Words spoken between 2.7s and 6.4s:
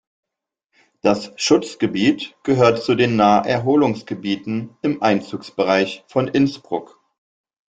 zu den Naherholungsgebieten im Einzugsbereich von